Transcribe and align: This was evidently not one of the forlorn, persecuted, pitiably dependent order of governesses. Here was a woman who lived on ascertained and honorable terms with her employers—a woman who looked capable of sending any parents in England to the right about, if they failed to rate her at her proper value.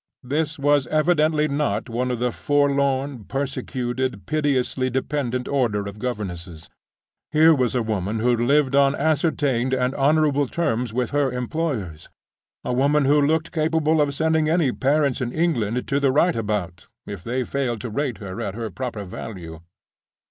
This 0.23 0.57
was 0.57 0.87
evidently 0.87 1.47
not 1.47 1.87
one 1.87 2.09
of 2.09 2.17
the 2.17 2.31
forlorn, 2.31 3.25
persecuted, 3.25 4.25
pitiably 4.25 4.89
dependent 4.89 5.47
order 5.47 5.85
of 5.87 5.99
governesses. 5.99 6.71
Here 7.31 7.53
was 7.53 7.75
a 7.75 7.83
woman 7.83 8.17
who 8.17 8.35
lived 8.35 8.75
on 8.75 8.95
ascertained 8.95 9.75
and 9.75 9.93
honorable 9.93 10.47
terms 10.47 10.91
with 10.91 11.11
her 11.11 11.31
employers—a 11.31 12.73
woman 12.73 13.05
who 13.05 13.21
looked 13.21 13.51
capable 13.51 14.01
of 14.01 14.15
sending 14.15 14.49
any 14.49 14.71
parents 14.71 15.21
in 15.21 15.31
England 15.31 15.87
to 15.89 15.99
the 15.99 16.11
right 16.11 16.35
about, 16.35 16.87
if 17.05 17.23
they 17.23 17.43
failed 17.43 17.79
to 17.81 17.91
rate 17.91 18.17
her 18.17 18.41
at 18.41 18.55
her 18.55 18.71
proper 18.71 19.03
value. 19.03 19.59